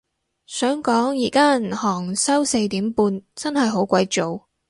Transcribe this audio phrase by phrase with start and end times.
[0.47, 4.47] 想講而家銀行收四點半，真係好鬼早